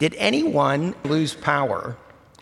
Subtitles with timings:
[0.00, 1.94] Did anyone lose power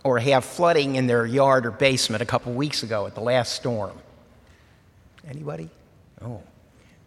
[0.05, 3.53] or have flooding in their yard or basement a couple weeks ago at the last
[3.53, 3.99] storm?
[5.29, 5.69] Anybody?
[6.23, 6.41] Oh,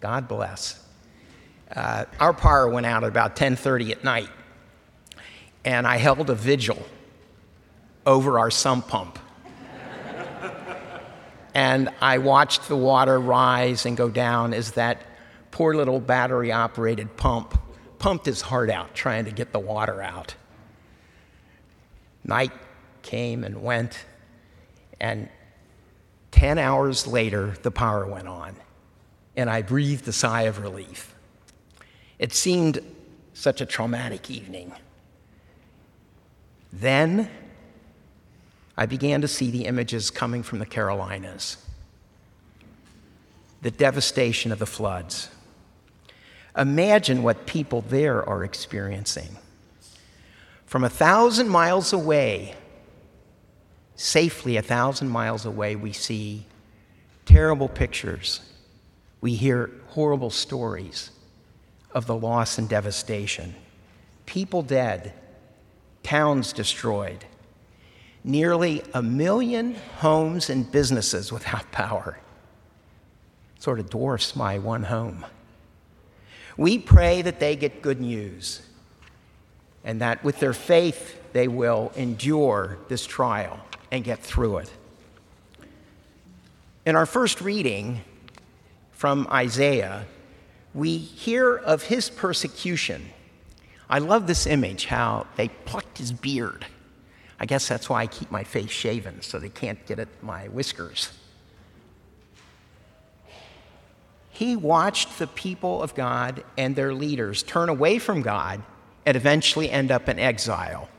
[0.02, 0.86] God bless.
[1.74, 4.28] Uh, our power went out at about 10:30 at night,
[5.64, 6.86] and I held a vigil
[8.06, 9.20] over our sump pump.
[11.54, 15.02] and I watched the water rise and go down as that
[15.52, 17.58] poor little battery operated pump
[18.00, 20.36] pumped his heart out trying to get the water out.
[22.24, 22.52] Night
[23.02, 24.06] came and went,
[25.00, 25.30] and
[26.32, 28.56] 10 hours later, the power went on,
[29.36, 31.16] and I breathed a sigh of relief.
[32.20, 32.80] It seemed
[33.34, 34.74] such a traumatic evening.
[36.72, 37.30] Then
[38.78, 41.58] I began to see the images coming from the Carolinas
[43.62, 45.30] the devastation of the floods.
[46.58, 49.38] Imagine what people there are experiencing.
[50.72, 52.56] From a thousand miles away,
[53.96, 56.46] safely a thousand miles away, we see
[57.26, 58.40] terrible pictures.
[59.20, 61.12] We hear horrible stories
[61.94, 63.54] of the loss and devastation.
[64.26, 65.12] People dead,
[66.04, 67.26] towns destroyed,
[68.24, 72.18] nearly a million homes and businesses without power.
[73.60, 75.26] Sort of dwarfs my one home.
[76.56, 78.62] We pray that they get good news
[79.84, 83.60] and that with their faith they will endure this trial
[83.92, 84.72] and get through it.
[86.86, 88.02] In our first reading
[88.92, 90.06] from Isaiah,
[90.74, 93.10] we hear of his persecution.
[93.90, 96.66] I love this image how they plucked his beard.
[97.40, 100.48] I guess that's why I keep my face shaven, so they can't get at my
[100.48, 101.12] whiskers.
[104.30, 108.64] He watched the people of God and their leaders turn away from God
[109.06, 110.90] and eventually end up in exile.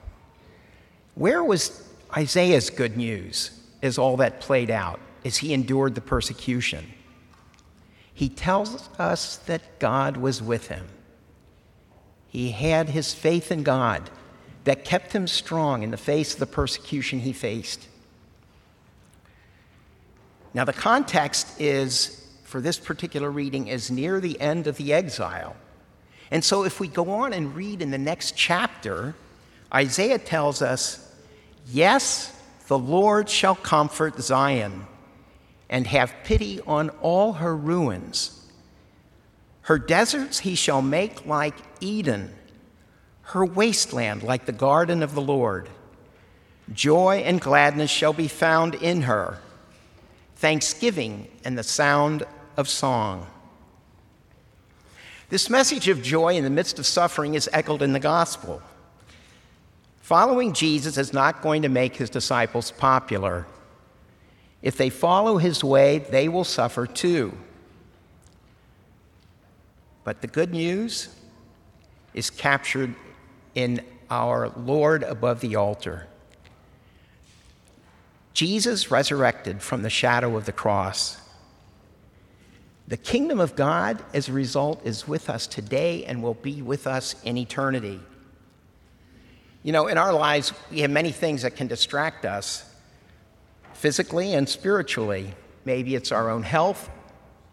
[1.15, 3.51] Where was Isaiah's good news
[3.83, 6.93] as all that played out, as he endured the persecution?
[8.15, 10.89] He tells us that God was with him.
[12.29, 14.11] He had his faith in God
[14.65, 17.89] that kept him strong in the face of the persecution he faced.
[20.55, 25.57] Now, the context is for this particular reading is near the end of the exile.
[26.33, 29.15] And so, if we go on and read in the next chapter,
[29.73, 31.09] Isaiah tells us,
[31.69, 32.35] Yes,
[32.67, 34.87] the Lord shall comfort Zion
[35.71, 38.45] and have pity on all her ruins.
[39.63, 42.35] Her deserts he shall make like Eden
[43.33, 45.69] her wasteland like the garden of the Lord.
[46.73, 49.39] Joy and gladness shall be found in her,
[50.37, 52.25] thanksgiving and the sound
[52.57, 53.27] of song.
[55.33, 58.61] This message of joy in the midst of suffering is echoed in the gospel.
[60.03, 63.47] Following Jesus is not going to make his disciples popular.
[64.61, 67.33] If they follow his way, they will suffer too.
[70.05, 71.09] But the good news
[72.13, 72.95] is captured
[73.55, 76.09] in our Lord above the altar.
[78.35, 81.22] Jesus resurrected from the shadow of the cross.
[82.93, 86.87] The kingdom of God, as a result, is with us today and will be with
[86.87, 87.99] us in eternity.
[89.63, 92.71] You know, in our lives, we have many things that can distract us
[93.73, 95.33] physically and spiritually.
[95.65, 96.91] Maybe it's our own health,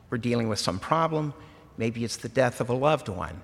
[0.10, 1.34] we're dealing with some problem,
[1.78, 3.40] maybe it's the death of a loved one,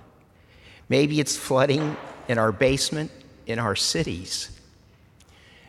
[0.90, 1.96] maybe it's flooding
[2.28, 3.10] in our basement,
[3.48, 4.50] in our cities.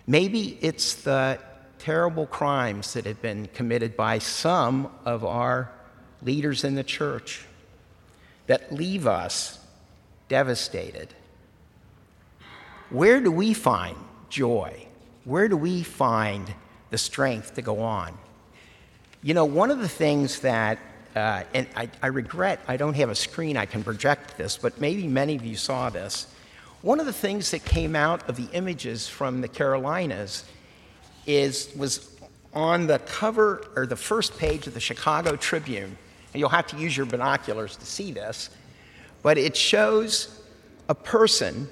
[0.09, 1.39] Maybe it's the
[1.79, 5.71] terrible crimes that have been committed by some of our
[6.23, 7.45] leaders in the church
[8.47, 9.59] that leave us
[10.29, 11.15] devastated.
[12.91, 13.97] Where do we find
[14.29, 14.87] joy?
[15.25, 16.53] Where do we find
[16.91, 18.17] the strength to go on?
[19.23, 20.79] You know, one of the things that
[21.17, 24.79] uh, and I, I, regret I don't have a screen I can project this, but
[24.81, 26.27] maybe many of you saw this.
[26.83, 30.45] One of the things that came out of the images from the Carolinas
[31.27, 32.15] is, was
[32.53, 35.97] on the cover or the first page of the Chicago Tribune.
[36.37, 38.51] You'll have to use your binoculars to see this,
[39.23, 40.41] but it shows
[40.89, 41.69] a person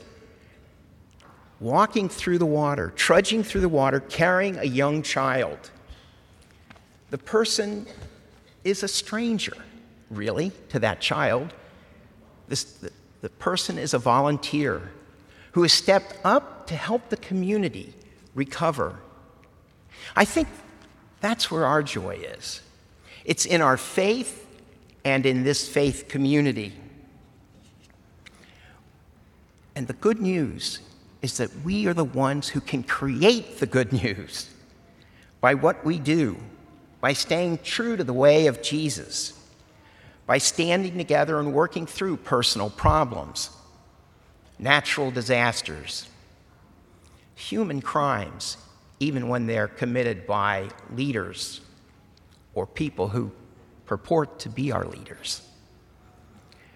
[1.61, 5.71] walking through the water, trudging through the water, carrying a young child.
[7.11, 7.87] The person
[8.65, 9.57] is a stranger,
[10.11, 11.55] really, to that child.
[12.49, 12.91] This, the,
[13.21, 14.91] the person is a volunteer
[15.53, 17.95] who has stepped up to help the community
[18.35, 18.99] recover.
[20.17, 20.49] I think
[21.21, 22.61] that's where our joy is.
[23.25, 24.44] It's in our faith
[25.05, 26.73] and in this faith community.
[29.77, 30.81] And the good news
[31.23, 34.49] is that we are the ones who can create the good news
[35.41, 36.37] by what we do,
[37.01, 39.39] by staying true to the way of Jesus,
[40.27, 43.51] by standing together and working through personal problems,
[44.59, 46.09] natural disasters,
[47.35, 48.57] human crimes,
[49.01, 51.61] even when they're committed by leaders
[52.55, 53.33] or people who
[53.87, 55.43] purport to be our leaders.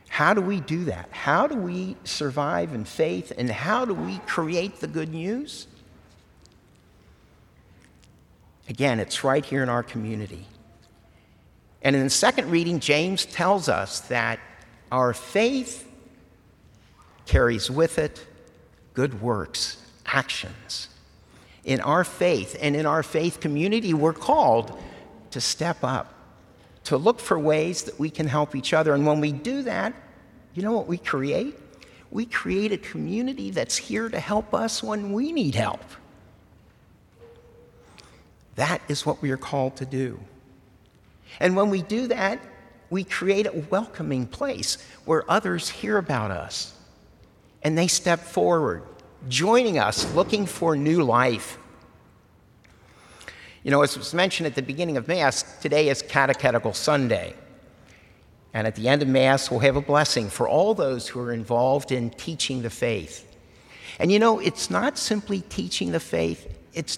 [0.08, 1.08] How do we do that?
[1.10, 5.66] How do we survive in faith and how do we create the good news?
[8.69, 10.46] Again, it's right here in our community.
[11.82, 14.40] And in the second reading, James tells us that
[14.90, 15.88] our faith
[17.26, 18.26] carries with it
[18.94, 19.76] good works,
[20.06, 20.88] actions.
[21.64, 24.82] In our faith and in our faith community, we're called
[25.31, 26.12] to step up,
[26.84, 28.94] to look for ways that we can help each other.
[28.94, 29.94] And when we do that,
[30.54, 31.54] you know what we create?
[32.10, 35.82] We create a community that's here to help us when we need help.
[38.54, 40.19] That is what we are called to do.
[41.38, 42.40] And when we do that,
[42.90, 46.75] we create a welcoming place where others hear about us
[47.62, 48.82] and they step forward,
[49.28, 51.58] joining us, looking for new life.
[53.69, 57.35] You know, as was mentioned at the beginning of Mass, today is Catechetical Sunday.
[58.55, 61.35] And at the end of Mass, we'll have a blessing for all those who are
[61.35, 63.31] involved in teaching the faith.
[63.99, 66.97] And you know, it's not simply teaching the faith, it's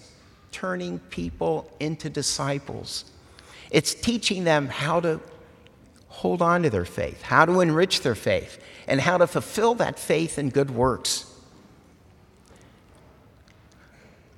[0.53, 3.03] turning people into disciples.
[3.69, 5.19] It's teaching them how to
[6.07, 9.99] hold on to their faith, how to enrich their faith, and how to fulfill that
[9.99, 11.35] faith in good works.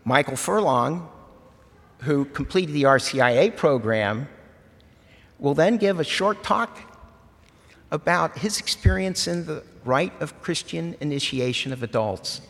[0.03, 1.09] Michael Furlong,
[2.03, 4.27] who completed the RCIA program,
[5.39, 6.79] will then give a short talk
[7.91, 12.41] about his experience in the rite of Christian initiation of adults.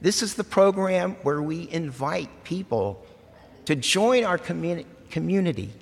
[0.00, 3.04] This is the program where we invite people
[3.66, 5.72] to join our communi- community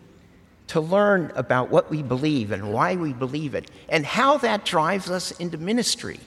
[0.68, 5.10] to learn about what we believe and why we believe it, and how that drives
[5.10, 6.20] us into ministry.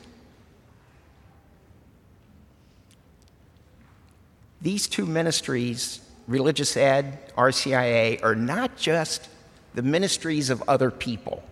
[4.61, 9.29] These two ministries, Religious Ed, RCIA, are not just
[9.73, 11.43] the ministries of other people.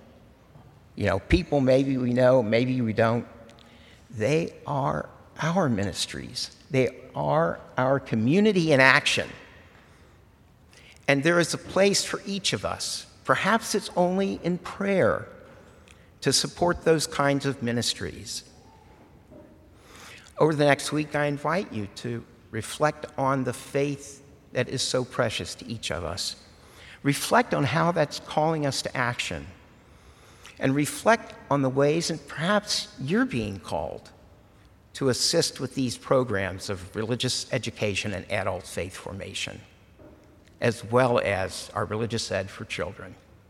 [0.95, 3.25] You know, people maybe we know, maybe we don't.
[4.09, 5.09] They are
[5.41, 9.27] our ministries, they are our community in action.
[11.07, 13.05] And there is a place for each of us.
[13.25, 15.27] Perhaps it's only in prayer
[16.21, 18.43] to support those kinds of ministries.
[20.37, 24.20] Over the next week, I invite you to reflect on the faith
[24.53, 26.35] that is so precious to each of us.
[27.03, 29.47] Reflect on how that's calling us to action.
[30.59, 34.11] And reflect on the ways, and perhaps you're being called
[34.93, 39.61] to assist with these programs of religious education and adult faith formation
[40.61, 43.15] as well as our religious ed for children.